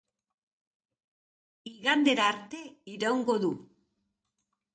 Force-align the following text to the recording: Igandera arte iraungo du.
Igandera 1.71 2.25
arte 2.31 2.63
iraungo 2.95 3.37
du. 3.45 3.53